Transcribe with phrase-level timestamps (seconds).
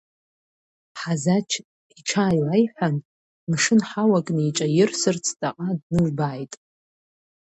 [0.99, 1.49] Ҳазач
[1.99, 2.95] иҽааилеиҳәан,
[3.51, 6.53] мшын ҳауак неиҿаирсырц, ҵаҟа дналбааит…